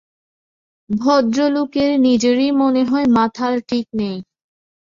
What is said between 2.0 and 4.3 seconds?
নিজেরই মনে হয় মাথার ঠিক নেই।